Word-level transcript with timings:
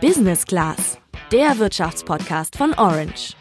Business 0.00 0.46
Class, 0.46 0.98
der 1.30 1.58
Wirtschaftspodcast 1.58 2.56
von 2.56 2.72
Orange. 2.72 3.34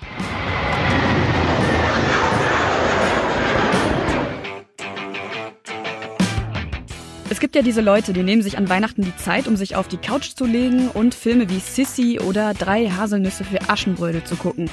Es 7.30 7.40
gibt 7.40 7.56
ja 7.56 7.62
diese 7.62 7.80
Leute, 7.80 8.12
die 8.12 8.24
nehmen 8.24 8.42
sich 8.42 8.58
an 8.58 8.68
Weihnachten 8.68 9.04
die 9.04 9.16
Zeit, 9.16 9.48
um 9.48 9.56
sich 9.56 9.78
auf 9.78 9.88
die 9.88 9.96
Couch 9.96 10.36
zu 10.36 10.46
legen 10.46 10.90
und 10.90 11.16
Filme 11.16 11.50
wie 11.50 11.60
Sissy 11.60 12.20
oder 12.20 12.54
Drei 12.54 12.90
Haselnüsse 12.90 13.46
für 13.46 13.70
Aschenbrödel 13.70 14.26
zu 14.26 14.36
gucken. 14.36 14.70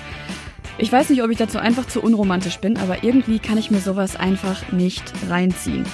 Ich 0.79 0.91
weiß 0.91 1.11
nicht, 1.11 1.23
ob 1.23 1.31
ich 1.31 1.39
dazu 1.39 1.59
einfach 1.59 1.87
zu 1.87 2.03
unromantisch 2.03 2.59
bin, 2.59 2.79
aber 2.79 3.05
irgendwie 3.05 3.39
kann 3.39 3.59
ich 3.59 3.71
mir 3.71 3.81
sowas 3.81 4.17
einfach 4.17 4.73
nicht 4.73 5.05
reinziehen. 5.29 5.85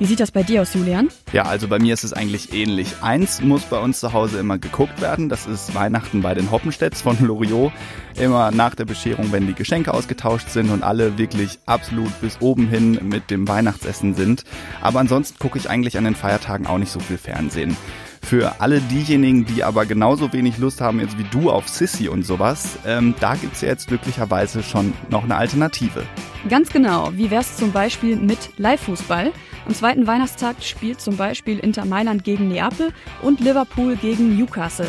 Wie 0.00 0.06
sieht 0.06 0.18
das 0.18 0.32
bei 0.32 0.42
dir 0.42 0.62
aus, 0.62 0.74
Julian? 0.74 1.08
Ja, 1.32 1.44
also 1.44 1.68
bei 1.68 1.78
mir 1.78 1.94
ist 1.94 2.02
es 2.02 2.12
eigentlich 2.12 2.52
ähnlich. 2.52 2.96
Eins 3.00 3.40
muss 3.40 3.62
bei 3.62 3.78
uns 3.78 4.00
zu 4.00 4.12
Hause 4.12 4.40
immer 4.40 4.58
geguckt 4.58 5.00
werden. 5.00 5.28
Das 5.28 5.46
ist 5.46 5.72
Weihnachten 5.76 6.20
bei 6.20 6.34
den 6.34 6.50
Hoppenstedts 6.50 7.02
von 7.02 7.16
Loriot. 7.24 7.72
Immer 8.16 8.50
nach 8.50 8.74
der 8.74 8.86
Bescherung, 8.86 9.30
wenn 9.30 9.46
die 9.46 9.54
Geschenke 9.54 9.94
ausgetauscht 9.94 10.48
sind 10.48 10.70
und 10.70 10.82
alle 10.82 11.16
wirklich 11.16 11.60
absolut 11.66 12.20
bis 12.20 12.40
oben 12.40 12.68
hin 12.68 12.98
mit 13.04 13.30
dem 13.30 13.46
Weihnachtsessen 13.46 14.14
sind. 14.14 14.42
Aber 14.80 14.98
ansonsten 14.98 15.38
gucke 15.38 15.58
ich 15.58 15.70
eigentlich 15.70 15.96
an 15.96 16.04
den 16.04 16.16
Feiertagen 16.16 16.66
auch 16.66 16.78
nicht 16.78 16.90
so 16.90 16.98
viel 16.98 17.18
Fernsehen. 17.18 17.76
Für 18.24 18.60
alle 18.60 18.80
diejenigen, 18.80 19.44
die 19.44 19.62
aber 19.64 19.84
genauso 19.84 20.32
wenig 20.32 20.56
Lust 20.56 20.80
haben 20.80 20.98
jetzt 20.98 21.18
wie 21.18 21.26
du 21.30 21.50
auf 21.50 21.68
Sissy 21.68 22.08
und 22.08 22.24
sowas, 22.24 22.78
ähm, 22.86 23.14
da 23.20 23.34
gibt's 23.34 23.60
ja 23.60 23.68
jetzt 23.68 23.88
glücklicherweise 23.88 24.62
schon 24.62 24.94
noch 25.10 25.24
eine 25.24 25.36
Alternative. 25.36 26.04
Ganz 26.48 26.70
genau. 26.70 27.10
Wie 27.12 27.30
wär's 27.30 27.56
zum 27.56 27.70
Beispiel 27.72 28.16
mit 28.16 28.38
Live-Fußball? 28.56 29.30
Am 29.66 29.74
zweiten 29.74 30.06
Weihnachtstag 30.06 30.56
spielt 30.62 31.02
zum 31.02 31.16
Beispiel 31.18 31.58
Inter 31.58 31.84
Mailand 31.84 32.24
gegen 32.24 32.48
Neapel 32.48 32.92
und 33.20 33.40
Liverpool 33.40 33.96
gegen 33.96 34.38
Newcastle. 34.38 34.88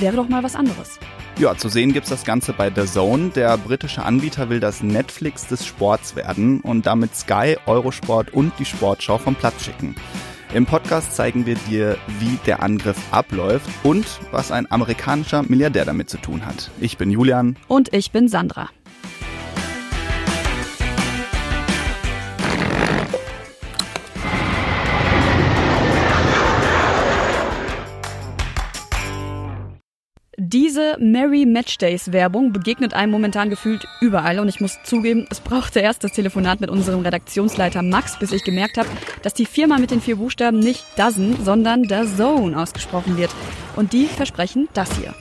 Wäre 0.00 0.16
doch 0.16 0.28
mal 0.28 0.42
was 0.42 0.56
anderes. 0.56 0.98
Ja, 1.38 1.56
zu 1.56 1.68
sehen 1.68 1.92
gibt's 1.92 2.10
das 2.10 2.24
Ganze 2.24 2.52
bei 2.52 2.72
The 2.74 2.86
Zone. 2.86 3.30
Der 3.30 3.58
britische 3.58 4.02
Anbieter 4.02 4.48
will 4.48 4.58
das 4.58 4.82
Netflix 4.82 5.46
des 5.46 5.64
Sports 5.64 6.16
werden 6.16 6.60
und 6.62 6.86
damit 6.86 7.14
Sky, 7.14 7.58
Eurosport 7.66 8.32
und 8.32 8.52
die 8.58 8.64
Sportschau 8.64 9.18
vom 9.18 9.36
Platz 9.36 9.64
schicken. 9.64 9.94
Im 10.54 10.64
Podcast 10.64 11.16
zeigen 11.16 11.44
wir 11.44 11.56
dir, 11.68 11.98
wie 12.20 12.38
der 12.46 12.62
Angriff 12.62 12.96
abläuft 13.10 13.68
und 13.82 14.06
was 14.30 14.52
ein 14.52 14.70
amerikanischer 14.70 15.42
Milliardär 15.42 15.84
damit 15.84 16.08
zu 16.08 16.18
tun 16.18 16.46
hat. 16.46 16.70
Ich 16.80 16.96
bin 16.96 17.10
Julian. 17.10 17.56
Und 17.66 17.92
ich 17.92 18.12
bin 18.12 18.28
Sandra. 18.28 18.70
Diese 30.48 30.96
Merry 31.00 31.44
Matchdays 31.44 32.12
Werbung 32.12 32.52
begegnet 32.52 32.94
einem 32.94 33.10
momentan 33.10 33.50
gefühlt 33.50 33.84
überall 34.00 34.38
und 34.38 34.46
ich 34.46 34.60
muss 34.60 34.78
zugeben, 34.84 35.26
es 35.28 35.40
brauchte 35.40 35.80
erst 35.80 36.04
das 36.04 36.12
Telefonat 36.12 36.60
mit 36.60 36.70
unserem 36.70 37.00
Redaktionsleiter 37.00 37.82
Max, 37.82 38.16
bis 38.16 38.30
ich 38.30 38.44
gemerkt 38.44 38.78
habe, 38.78 38.88
dass 39.22 39.34
die 39.34 39.44
Firma 39.44 39.78
mit 39.78 39.90
den 39.90 40.00
vier 40.00 40.14
Buchstaben 40.14 40.60
nicht 40.60 40.84
Dozen, 40.96 41.44
sondern 41.44 41.82
The 41.88 42.06
Zone 42.16 42.56
ausgesprochen 42.56 43.16
wird. 43.16 43.34
Und 43.74 43.92
die 43.92 44.06
versprechen 44.06 44.68
das 44.72 44.88
hier. 44.96 45.16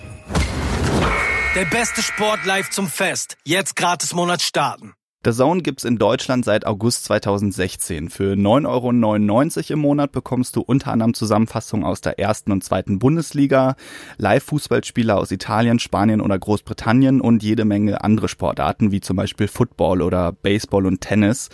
Der 1.56 1.66
beste 1.66 2.04
Sport 2.04 2.46
live 2.46 2.70
zum 2.70 2.88
Fest. 2.88 3.36
Jetzt 3.46 3.76
gratis 3.76 4.14
Monat 4.14 4.44
starten. 4.44 4.94
The 5.26 5.32
Zone 5.32 5.64
gibt's 5.64 5.86
in 5.86 5.98
Deutschland 5.98 6.46
seit 6.46 6.68
August 6.68 7.06
2016. 7.06 8.12
Für 8.12 8.34
9,99 8.34 9.58
Euro 9.58 9.74
im 9.74 9.80
Monat 9.80 10.12
bekommst 10.12 10.56
du 10.56 10.62
unter 10.62 10.92
anderem 10.92 11.16
Zusammenfassungen 11.16 11.84
aus 11.84 12.00
der 12.00 12.20
ersten 12.20 12.52
und 12.52 12.64
zweiten 12.64 13.00
Bundesliga, 13.00 13.76
Live-Fußballspieler 14.20 15.18
aus 15.18 15.32
Italien, 15.32 15.80
Spanien 15.80 16.22
oder 16.22 16.38
Großbritannien 16.38 17.22
und 17.22 17.42
jede 17.42 17.66
Menge 17.66 18.04
andere 18.04 18.28
Sportarten, 18.28 18.92
wie 18.92 19.02
zum 19.02 19.18
Beispiel 19.18 19.48
Football 19.48 20.04
oder 20.04 20.32
Baseball 20.32 20.86
und 20.86 21.02
Tennis. 21.02 21.50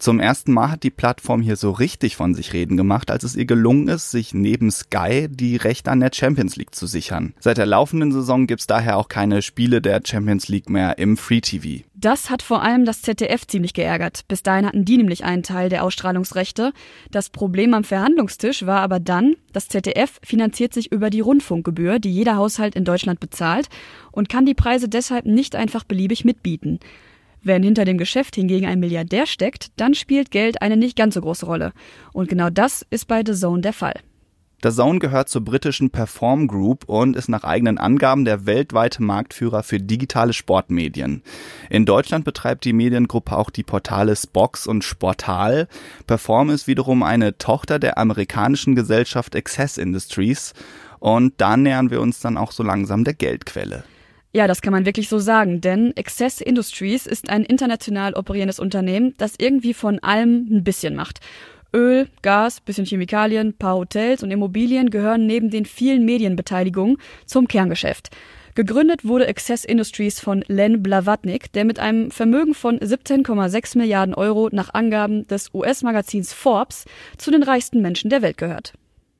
Zum 0.00 0.18
ersten 0.18 0.52
Mal 0.52 0.72
hat 0.72 0.82
die 0.82 0.90
Plattform 0.90 1.42
hier 1.42 1.54
so 1.54 1.70
richtig 1.70 2.16
von 2.16 2.34
sich 2.34 2.52
reden 2.52 2.76
gemacht, 2.76 3.08
als 3.08 3.22
es 3.22 3.36
ihr 3.36 3.46
gelungen 3.46 3.86
ist, 3.86 4.10
sich 4.10 4.34
neben 4.34 4.72
Sky 4.72 5.28
die 5.30 5.54
Rechte 5.54 5.92
an 5.92 6.00
der 6.00 6.10
Champions 6.12 6.56
League 6.56 6.74
zu 6.74 6.88
sichern. 6.88 7.34
Seit 7.38 7.58
der 7.58 7.66
laufenden 7.66 8.10
Saison 8.10 8.48
gibt's 8.48 8.66
daher 8.66 8.96
auch 8.96 9.06
keine 9.06 9.42
Spiele 9.42 9.80
der 9.80 10.00
Champions 10.04 10.48
League 10.48 10.68
mehr 10.68 10.98
im 10.98 11.16
Free 11.16 11.40
TV. 11.40 11.84
Das 12.02 12.30
hat 12.30 12.42
vor 12.42 12.62
allem 12.62 12.84
das 12.84 13.00
ZDF 13.00 13.46
ziemlich 13.46 13.74
geärgert. 13.74 14.22
Bis 14.26 14.42
dahin 14.42 14.66
hatten 14.66 14.84
die 14.84 14.96
nämlich 14.96 15.22
einen 15.22 15.44
Teil 15.44 15.68
der 15.68 15.84
Ausstrahlungsrechte. 15.84 16.72
Das 17.12 17.30
Problem 17.30 17.74
am 17.74 17.84
Verhandlungstisch 17.84 18.66
war 18.66 18.80
aber 18.80 18.98
dann, 18.98 19.36
das 19.52 19.68
ZDF 19.68 20.18
finanziert 20.24 20.74
sich 20.74 20.90
über 20.90 21.10
die 21.10 21.20
Rundfunkgebühr, 21.20 22.00
die 22.00 22.12
jeder 22.12 22.34
Haushalt 22.34 22.74
in 22.74 22.84
Deutschland 22.84 23.20
bezahlt 23.20 23.68
und 24.10 24.28
kann 24.28 24.44
die 24.44 24.54
Preise 24.54 24.88
deshalb 24.88 25.26
nicht 25.26 25.54
einfach 25.54 25.84
beliebig 25.84 26.24
mitbieten. 26.24 26.80
Wenn 27.40 27.62
hinter 27.62 27.84
dem 27.84 27.98
Geschäft 27.98 28.34
hingegen 28.34 28.66
ein 28.66 28.80
Milliardär 28.80 29.26
steckt, 29.26 29.68
dann 29.76 29.94
spielt 29.94 30.32
Geld 30.32 30.60
eine 30.60 30.76
nicht 30.76 30.96
ganz 30.96 31.14
so 31.14 31.20
große 31.20 31.46
Rolle. 31.46 31.72
Und 32.12 32.28
genau 32.28 32.50
das 32.50 32.84
ist 32.90 33.06
bei 33.06 33.22
The 33.24 33.34
Zone 33.34 33.62
der 33.62 33.72
Fall. 33.72 33.94
Der 34.62 34.70
Zone 34.70 35.00
gehört 35.00 35.28
zur 35.28 35.44
britischen 35.44 35.90
Perform 35.90 36.46
Group 36.46 36.84
und 36.88 37.16
ist 37.16 37.28
nach 37.28 37.42
eigenen 37.42 37.78
Angaben 37.78 38.24
der 38.24 38.46
weltweite 38.46 39.02
Marktführer 39.02 39.64
für 39.64 39.78
digitale 39.78 40.32
Sportmedien. 40.32 41.22
In 41.68 41.84
Deutschland 41.84 42.24
betreibt 42.24 42.64
die 42.64 42.72
Mediengruppe 42.72 43.36
auch 43.36 43.50
die 43.50 43.64
Portale 43.64 44.14
Spox 44.14 44.68
und 44.68 44.84
Sportal. 44.84 45.66
Perform 46.06 46.50
ist 46.50 46.68
wiederum 46.68 47.02
eine 47.02 47.38
Tochter 47.38 47.80
der 47.80 47.98
amerikanischen 47.98 48.76
Gesellschaft 48.76 49.34
Access 49.34 49.78
Industries 49.78 50.54
und 51.00 51.34
da 51.38 51.56
nähern 51.56 51.90
wir 51.90 52.00
uns 52.00 52.20
dann 52.20 52.36
auch 52.36 52.52
so 52.52 52.62
langsam 52.62 53.02
der 53.02 53.14
Geldquelle. 53.14 53.82
Ja, 54.34 54.46
das 54.46 54.62
kann 54.62 54.72
man 54.72 54.86
wirklich 54.86 55.10
so 55.10 55.18
sagen, 55.18 55.60
denn 55.60 55.92
Access 55.98 56.40
Industries 56.40 57.06
ist 57.06 57.28
ein 57.28 57.44
international 57.44 58.14
operierendes 58.14 58.60
Unternehmen, 58.60 59.12
das 59.18 59.34
irgendwie 59.36 59.74
von 59.74 59.98
allem 59.98 60.46
ein 60.50 60.64
bisschen 60.64 60.94
macht. 60.94 61.20
Öl, 61.74 62.08
Gas, 62.22 62.60
bisschen 62.60 62.84
Chemikalien, 62.84 63.54
paar 63.54 63.76
Hotels 63.76 64.22
und 64.22 64.30
Immobilien 64.30 64.90
gehören 64.90 65.26
neben 65.26 65.50
den 65.50 65.64
vielen 65.64 66.04
Medienbeteiligungen 66.04 66.98
zum 67.26 67.48
Kerngeschäft. 67.48 68.10
Gegründet 68.54 69.06
wurde 69.06 69.28
Access 69.28 69.64
Industries 69.64 70.20
von 70.20 70.44
Len 70.46 70.82
Blavatnik, 70.82 71.50
der 71.52 71.64
mit 71.64 71.78
einem 71.78 72.10
Vermögen 72.10 72.52
von 72.52 72.78
17,6 72.78 73.78
Milliarden 73.78 74.14
Euro 74.14 74.50
nach 74.52 74.74
Angaben 74.74 75.26
des 75.26 75.54
US-Magazins 75.54 76.34
Forbes 76.34 76.84
zu 77.16 77.30
den 77.30 77.42
reichsten 77.42 77.80
Menschen 77.80 78.10
der 78.10 78.20
Welt 78.20 78.36
gehört. 78.36 78.74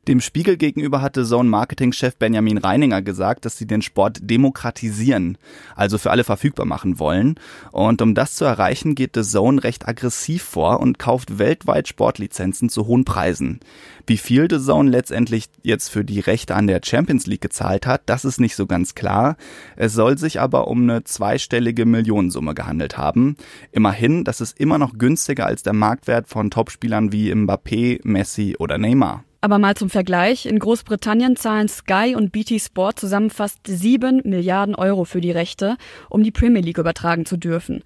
Dem 0.09 0.21
Spiegel 0.21 0.57
gegenüber 0.57 1.01
hatte 1.01 1.25
Zone-Marketing-Chef 1.25 2.17
Benjamin 2.17 2.59
Reininger 2.59 3.03
gesagt, 3.03 3.45
dass 3.45 3.57
sie 3.57 3.69
den 3.69 3.83
Sport 3.83 4.19
demokratisieren, 4.21 5.39
also 5.77 5.97
für 5.97 6.11
alle 6.11 6.25
verfügbar 6.25 6.67
machen 6.67 6.99
wollen. 6.99 7.37
Und 7.71 8.03
um 8.03 8.17
das 8.17 8.35
zu 8.35 8.45
erreichen, 8.45 8.97
geht 8.97 9.13
The 9.15 9.23
Zone 9.23 9.63
recht 9.63 9.87
aggressiv 9.87 10.43
vor 10.43 10.81
und 10.81 10.99
kauft 10.99 11.39
weltweit 11.39 11.87
Sportlizenzen 11.87 12.69
zu 12.69 12.89
hohen 12.89 13.05
Preisen. 13.05 13.61
Wie 14.05 14.17
viel 14.17 14.49
The 14.51 14.59
Zone 14.59 14.91
letztendlich 14.91 15.45
jetzt 15.63 15.89
für 15.89 16.05
die 16.05 16.19
Rechte 16.19 16.57
an 16.57 16.67
der 16.67 16.81
Champions 16.83 17.29
League 17.29 17.43
gezahlt 17.43 17.87
hat, 17.87 18.03
das 18.07 18.25
ist 18.25 18.41
nicht 18.41 18.57
so 18.57 18.67
ganz 18.67 18.97
klar. 18.97 19.37
Es 19.77 19.93
soll 19.93 20.19
sich 20.19 20.41
aber 20.41 20.67
um 20.67 20.83
eine 20.83 21.05
zweistellige 21.05 21.87
Millionensumme 21.87 22.55
gehandelt 22.55 22.99
haben. 22.99 23.37
Immerhin, 23.71 24.25
das 24.25 24.41
ist 24.41 24.59
immer 24.59 24.79
noch 24.79 24.99
günstiger 24.99 25.47
als 25.47 25.63
der 25.63 25.75
Marktwert 25.75 26.27
von 26.27 26.51
Topspielern 26.51 27.13
wie 27.13 27.33
Mbappé, 27.33 28.01
Messi 28.03 28.57
oder 28.59 28.79
Neymar. 28.79 29.23
Aber 29.45 29.59
mal 29.59 29.75
zum 29.75 29.91
Vergleich. 29.91 30.47
In 30.47 30.61
Großbritannien 30.61 31.35
zahlen 31.35 31.67
Sky 31.67 32.15
und 32.17 32.31
BT 32.31 32.63
Sport 32.63 33.01
zusammen 33.01 33.29
fast 33.29 33.59
sieben 33.67 34.21
Milliarden 34.23 34.77
Euro 34.77 35.03
für 35.05 35.21
die 35.21 35.33
Rechte, 35.33 35.77
um 36.09 36.23
die 36.23 36.31
Premier 36.31 36.63
League 36.63 36.79
übertragen 36.79 37.27
zu 37.27 37.37
dürfen. 37.37 37.83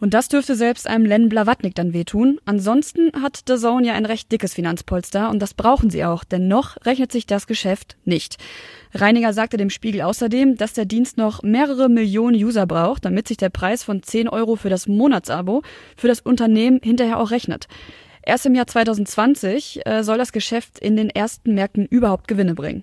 Und 0.00 0.14
das 0.14 0.26
dürfte 0.26 0.56
selbst 0.56 0.88
einem 0.88 1.04
Len 1.06 1.28
Blavatnik 1.28 1.76
dann 1.76 1.92
wehtun. 1.92 2.40
Ansonsten 2.44 3.12
hat 3.22 3.44
The 3.46 3.54
Zone 3.54 3.86
ja 3.86 3.92
ein 3.94 4.04
recht 4.04 4.32
dickes 4.32 4.54
Finanzpolster 4.54 5.30
und 5.30 5.40
das 5.40 5.54
brauchen 5.54 5.90
sie 5.90 6.04
auch, 6.04 6.24
denn 6.24 6.48
noch 6.48 6.76
rechnet 6.84 7.12
sich 7.12 7.24
das 7.24 7.46
Geschäft 7.46 7.96
nicht. 8.04 8.38
Reiniger 8.92 9.32
sagte 9.32 9.58
dem 9.58 9.70
Spiegel 9.70 10.02
außerdem, 10.02 10.56
dass 10.56 10.72
der 10.72 10.86
Dienst 10.86 11.18
noch 11.18 11.44
mehrere 11.44 11.88
Millionen 11.88 12.34
User 12.34 12.66
braucht, 12.66 13.04
damit 13.04 13.28
sich 13.28 13.36
der 13.36 13.50
Preis 13.50 13.84
von 13.84 14.02
10 14.02 14.28
Euro 14.28 14.56
für 14.56 14.70
das 14.70 14.88
Monatsabo 14.88 15.62
für 15.96 16.08
das 16.08 16.20
Unternehmen 16.20 16.80
hinterher 16.82 17.20
auch 17.20 17.30
rechnet. 17.30 17.68
Erst 18.26 18.44
im 18.44 18.56
Jahr 18.56 18.66
2020 18.66 19.86
äh, 19.86 20.02
soll 20.02 20.18
das 20.18 20.32
Geschäft 20.32 20.80
in 20.80 20.96
den 20.96 21.10
ersten 21.10 21.54
Märkten 21.54 21.86
überhaupt 21.86 22.26
Gewinne 22.26 22.54
bringen. 22.54 22.82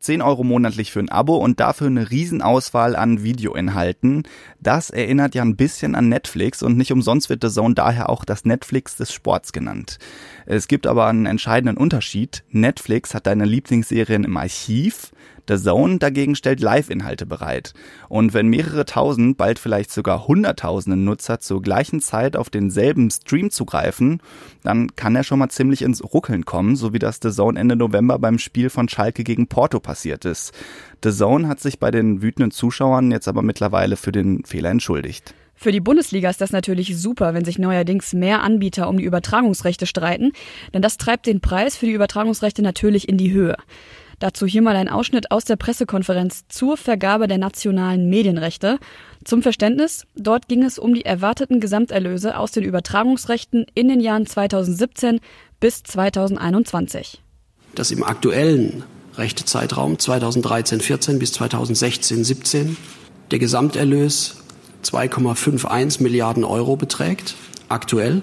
10 0.00 0.22
Euro 0.22 0.44
monatlich 0.44 0.92
für 0.92 1.00
ein 1.00 1.10
Abo 1.10 1.36
und 1.36 1.60
dafür 1.60 1.88
eine 1.88 2.10
Riesenauswahl 2.10 2.96
an 2.96 3.22
Videoinhalten. 3.22 4.22
Das 4.58 4.88
erinnert 4.88 5.34
ja 5.34 5.42
ein 5.42 5.56
bisschen 5.56 5.94
an 5.94 6.08
Netflix 6.08 6.62
und 6.62 6.78
nicht 6.78 6.90
umsonst 6.90 7.28
wird 7.28 7.44
The 7.44 7.50
Zone 7.50 7.74
daher 7.74 8.08
auch 8.08 8.24
das 8.24 8.46
Netflix 8.46 8.96
des 8.96 9.12
Sports 9.12 9.52
genannt. 9.52 9.98
Es 10.46 10.68
gibt 10.68 10.86
aber 10.86 11.06
einen 11.06 11.26
entscheidenden 11.26 11.76
Unterschied. 11.76 12.44
Netflix 12.50 13.12
hat 13.12 13.26
deine 13.26 13.44
Lieblingsserien 13.44 14.24
im 14.24 14.38
Archiv, 14.38 15.12
The 15.50 15.56
Zone 15.56 15.98
dagegen 15.98 16.36
stellt 16.36 16.60
Live-Inhalte 16.60 17.26
bereit. 17.26 17.74
Und 18.08 18.34
wenn 18.34 18.46
mehrere 18.46 18.84
tausend, 18.84 19.36
bald 19.36 19.58
vielleicht 19.58 19.90
sogar 19.90 20.28
hunderttausende 20.28 20.96
Nutzer 20.96 21.40
zur 21.40 21.60
gleichen 21.60 22.00
Zeit 22.00 22.36
auf 22.36 22.50
denselben 22.50 23.10
Stream 23.10 23.50
zugreifen, 23.50 24.22
dann 24.62 24.94
kann 24.94 25.16
er 25.16 25.24
schon 25.24 25.40
mal 25.40 25.48
ziemlich 25.48 25.82
ins 25.82 26.04
Ruckeln 26.04 26.44
kommen, 26.44 26.76
so 26.76 26.92
wie 26.92 27.00
das 27.00 27.18
The 27.20 27.30
Zone 27.30 27.58
Ende 27.58 27.74
November 27.74 28.20
beim 28.20 28.38
Spiel 28.38 28.70
von 28.70 28.88
Schalke 28.88 29.24
gegen 29.24 29.48
Porto 29.48 29.80
passiert 29.90 30.24
ist. 30.24 30.52
The 31.02 31.10
Zone 31.10 31.48
hat 31.48 31.58
sich 31.58 31.80
bei 31.80 31.90
den 31.90 32.22
wütenden 32.22 32.52
Zuschauern 32.52 33.10
jetzt 33.10 33.26
aber 33.26 33.42
mittlerweile 33.42 33.96
für 33.96 34.12
den 34.12 34.44
Fehler 34.44 34.70
entschuldigt. 34.70 35.34
Für 35.56 35.72
die 35.72 35.80
Bundesliga 35.80 36.30
ist 36.30 36.40
das 36.40 36.52
natürlich 36.52 36.96
super, 36.96 37.34
wenn 37.34 37.44
sich 37.44 37.58
neuerdings 37.58 38.12
mehr 38.12 38.44
Anbieter 38.44 38.88
um 38.88 38.98
die 38.98 39.04
Übertragungsrechte 39.04 39.86
streiten, 39.86 40.30
denn 40.72 40.80
das 40.80 40.96
treibt 40.96 41.26
den 41.26 41.40
Preis 41.40 41.76
für 41.76 41.86
die 41.86 41.92
Übertragungsrechte 41.92 42.62
natürlich 42.62 43.08
in 43.08 43.18
die 43.18 43.32
Höhe. 43.32 43.56
Dazu 44.20 44.46
hier 44.46 44.62
mal 44.62 44.76
ein 44.76 44.88
Ausschnitt 44.88 45.32
aus 45.32 45.44
der 45.44 45.56
Pressekonferenz 45.56 46.44
zur 46.48 46.76
Vergabe 46.76 47.26
der 47.26 47.38
nationalen 47.38 48.08
Medienrechte. 48.08 48.78
Zum 49.24 49.42
Verständnis, 49.42 50.06
dort 50.14 50.46
ging 50.46 50.62
es 50.62 50.78
um 50.78 50.94
die 50.94 51.04
erwarteten 51.04 51.58
Gesamterlöse 51.58 52.36
aus 52.36 52.52
den 52.52 52.62
Übertragungsrechten 52.62 53.66
in 53.74 53.88
den 53.88 53.98
Jahren 53.98 54.26
2017 54.26 55.18
bis 55.58 55.82
2021. 55.82 57.22
Dass 57.74 57.90
im 57.90 58.04
aktuellen 58.04 58.84
Rechtezeitraum 59.16 59.94
2013-14 59.94 61.18
bis 61.18 61.32
2016-17 61.40 62.76
der 63.30 63.38
Gesamterlös 63.38 64.36
2,51 64.84 66.02
Milliarden 66.02 66.44
Euro 66.44 66.76
beträgt. 66.76 67.34
Aktuell 67.68 68.22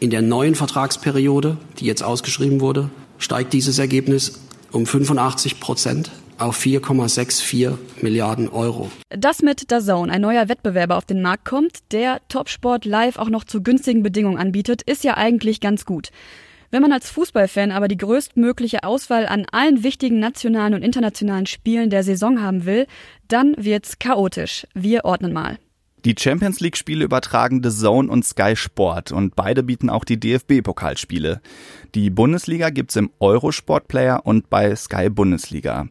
in 0.00 0.10
der 0.10 0.22
neuen 0.22 0.54
Vertragsperiode, 0.54 1.56
die 1.78 1.86
jetzt 1.86 2.02
ausgeschrieben 2.02 2.60
wurde, 2.60 2.90
steigt 3.18 3.52
dieses 3.52 3.78
Ergebnis 3.78 4.40
um 4.72 4.86
85 4.86 5.60
Prozent 5.60 6.10
auf 6.38 6.58
4,64 6.58 7.74
Milliarden 8.00 8.48
Euro. 8.48 8.90
Dass 9.10 9.42
mit 9.42 9.70
DAZN 9.72 10.10
ein 10.10 10.20
neuer 10.20 10.48
Wettbewerber 10.48 10.96
auf 10.96 11.04
den 11.04 11.20
Markt 11.20 11.44
kommt, 11.44 11.78
der 11.90 12.20
Topsport 12.28 12.84
Live 12.84 13.18
auch 13.18 13.28
noch 13.28 13.44
zu 13.44 13.62
günstigen 13.62 14.02
Bedingungen 14.02 14.38
anbietet, 14.38 14.82
ist 14.82 15.02
ja 15.02 15.16
eigentlich 15.16 15.60
ganz 15.60 15.84
gut. 15.84 16.10
Wenn 16.70 16.82
man 16.82 16.92
als 16.92 17.08
Fußballfan 17.10 17.70
aber 17.70 17.88
die 17.88 17.96
größtmögliche 17.96 18.84
Auswahl 18.84 19.26
an 19.26 19.46
allen 19.50 19.82
wichtigen 19.82 20.18
nationalen 20.20 20.74
und 20.74 20.82
internationalen 20.82 21.46
Spielen 21.46 21.88
der 21.88 22.02
Saison 22.02 22.42
haben 22.42 22.66
will, 22.66 22.86
dann 23.26 23.54
wird's 23.56 23.98
chaotisch. 23.98 24.66
Wir 24.74 25.06
ordnen 25.06 25.32
mal. 25.32 25.58
Die 26.04 26.14
Champions 26.16 26.60
League 26.60 26.76
Spiele 26.76 27.04
übertragen 27.04 27.62
The 27.62 27.70
Zone 27.70 28.10
und 28.10 28.24
Sky 28.24 28.54
Sport 28.54 29.12
und 29.12 29.34
beide 29.34 29.62
bieten 29.62 29.90
auch 29.90 30.04
die 30.04 30.20
DFB 30.20 30.62
Pokalspiele. 30.62 31.40
Die 31.94 32.10
Bundesliga 32.10 32.70
gibt's 32.70 32.96
im 32.96 33.10
Eurosport 33.18 33.88
Player 33.88 34.24
und 34.24 34.48
bei 34.48 34.76
Sky 34.76 35.08
Bundesliga. 35.10 35.88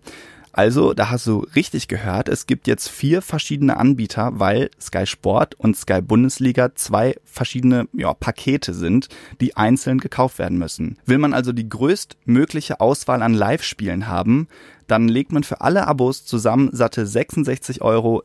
Also, 0.57 0.95
da 0.95 1.11
hast 1.11 1.27
du 1.27 1.45
richtig 1.55 1.87
gehört, 1.87 2.27
es 2.27 2.47
gibt 2.47 2.65
jetzt 2.65 2.89
vier 2.89 3.21
verschiedene 3.21 3.77
Anbieter, 3.77 4.39
weil 4.39 4.71
Sky 4.81 5.05
Sport 5.05 5.53
und 5.53 5.77
Sky 5.77 6.01
Bundesliga 6.01 6.73
zwei 6.73 7.15
verschiedene 7.25 7.87
ja, 7.93 8.15
Pakete 8.15 8.73
sind, 8.73 9.07
die 9.39 9.55
einzeln 9.55 9.99
gekauft 9.99 10.39
werden 10.39 10.57
müssen. 10.57 10.97
Will 11.05 11.19
man 11.19 11.35
also 11.35 11.51
die 11.51 11.69
größtmögliche 11.69 12.79
Auswahl 12.79 13.21
an 13.21 13.35
Live-Spielen 13.35 14.07
haben, 14.07 14.47
dann 14.87 15.07
legt 15.07 15.31
man 15.31 15.43
für 15.43 15.61
alle 15.61 15.85
Abos 15.85 16.25
zusammen 16.25 16.71
satte 16.73 17.03
66,97 17.03 17.81
Euro 17.81 18.23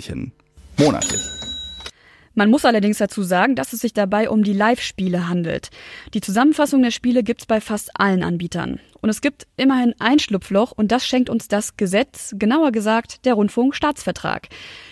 hin 0.00 0.32
monatlich. 0.78 1.41
Man 2.34 2.50
muss 2.50 2.64
allerdings 2.64 2.98
dazu 2.98 3.22
sagen, 3.22 3.54
dass 3.54 3.72
es 3.72 3.80
sich 3.80 3.92
dabei 3.92 4.30
um 4.30 4.42
die 4.42 4.52
Live-Spiele 4.54 5.28
handelt. 5.28 5.70
Die 6.14 6.20
Zusammenfassung 6.20 6.82
der 6.82 6.90
Spiele 6.90 7.22
gibt's 7.22 7.46
bei 7.46 7.60
fast 7.60 7.90
allen 8.00 8.22
Anbietern. 8.22 8.80
Und 9.00 9.10
es 9.10 9.20
gibt 9.20 9.46
immerhin 9.56 9.94
ein 9.98 10.18
Schlupfloch 10.18 10.72
und 10.72 10.92
das 10.92 11.06
schenkt 11.06 11.28
uns 11.28 11.48
das 11.48 11.76
Gesetz, 11.76 12.34
genauer 12.38 12.72
gesagt 12.72 13.24
der 13.26 13.34
Rundfunkstaatsvertrag. 13.34 14.48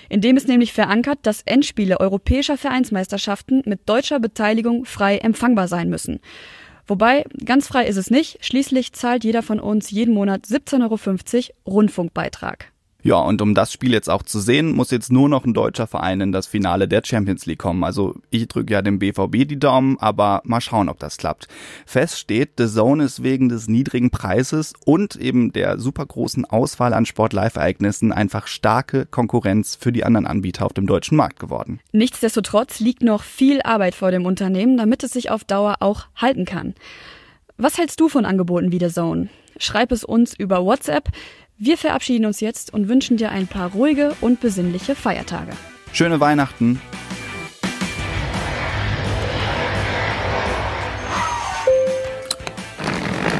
In 0.09 0.21
dem 0.21 0.37
ist 0.37 0.49
nämlich 0.49 0.73
verankert, 0.73 1.21
dass 1.23 1.43
Endspiele 1.43 2.01
europäischer 2.01 2.59
Vereinsmeisterschaften 2.59 3.63
mit 3.65 3.89
deutscher 3.89 4.21
Beteiligung 4.21 4.85
frei 4.85 5.19
empfangbar 5.19 5.69
sein 5.69 5.89
müssen. 5.89 6.21
Wobei, 6.87 7.25
ganz 7.45 7.69
frei 7.69 7.87
ist 7.87 7.97
es 7.97 8.11
nicht. 8.11 8.45
Schließlich 8.45 8.93
zahlt 8.93 9.23
jeder 9.23 9.43
von 9.43 9.61
uns 9.61 9.93
jeden 9.93 10.13
Monat 10.13 10.45
17,50 10.45 10.81
Euro 10.83 11.75
Rundfunkbeitrag. 11.77 12.73
Ja, 13.03 13.17
und 13.17 13.41
um 13.43 13.55
das 13.55 13.73
Spiel 13.73 13.93
jetzt 13.93 14.11
auch 14.11 14.23
zu 14.23 14.41
sehen, 14.41 14.73
muss 14.73 14.91
jetzt 14.91 15.11
nur 15.11 15.29
noch 15.29 15.45
ein 15.45 15.55
deutscher 15.55 15.87
Verein 15.87 16.21
in 16.21 16.33
das 16.33 16.47
Finale 16.47 16.89
der 16.89 17.03
Champions 17.05 17.47
League 17.47 17.59
kommen. 17.59 17.85
Also 17.85 18.15
ich 18.31 18.49
drücke 18.49 18.73
ja 18.73 18.83
dem 18.83 18.99
BVB 18.99 19.49
die 19.49 19.59
Daumen, 19.59 19.97
aber 19.99 20.43
mal 20.45 20.61
schauen, 20.61 20.89
ob 20.89 20.99
das 20.99 21.17
klappt. 21.17 21.49
Fest 21.87 22.19
steht, 22.19 22.53
The 22.59 22.67
Zone 22.67 23.05
ist 23.05 23.23
wegen 23.23 23.49
des 23.49 23.69
niedrigen 23.69 24.11
Preises 24.11 24.75
und 24.85 25.17
eben 25.17 25.53
der 25.53 25.79
super 25.79 26.05
großen 26.05 26.45
Auswahl 26.45 26.93
an 26.93 27.07
Sport-Live-Ereignissen 27.07 28.13
einfach 28.13 28.47
starke 28.47 29.07
Konkurrenz 29.07 29.77
für 29.77 29.93
die 29.93 30.05
anderen 30.05 30.27
Anbieter 30.27 30.67
auf 30.67 30.73
dem 30.73 30.87
deutschen 30.87 31.17
Markt 31.17 31.41
geworden. 31.41 31.81
Nichtsdestotrotz 31.93 32.81
liegt 32.81 33.03
noch 33.03 33.23
viel 33.23 33.63
Arbeit 33.63 33.95
vor 33.95 34.11
dem 34.11 34.27
Unternehmen, 34.27 34.77
damit 34.77 35.03
es 35.03 35.13
sich 35.13 35.31
auf 35.31 35.45
Dauer 35.45 35.77
auch 35.81 36.07
halten 36.17 36.45
kann. 36.45 36.75
Was 37.57 37.77
hältst 37.77 38.01
du 38.01 38.09
von 38.09 38.25
Angeboten 38.25 38.73
wie 38.73 38.79
The 38.79 38.89
Zone? 38.89 39.29
Schreib 39.59 39.93
es 39.93 40.05
uns 40.05 40.35
über 40.35 40.65
WhatsApp. 40.65 41.11
Wir 41.63 41.77
verabschieden 41.77 42.25
uns 42.25 42.41
jetzt 42.41 42.73
und 42.73 42.89
wünschen 42.89 43.19
dir 43.19 43.33
ein 43.33 43.47
paar 43.47 43.73
ruhige 43.73 44.17
und 44.23 44.41
besinnliche 44.41 44.95
Feiertage. 44.95 45.53
Schöne 45.93 46.19
Weihnachten. 46.19 46.81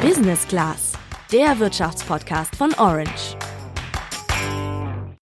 Business 0.03 0.47
Class, 0.49 0.93
der 1.33 1.59
Wirtschaftspodcast 1.59 2.55
von 2.57 2.75
Orange. 2.75 3.40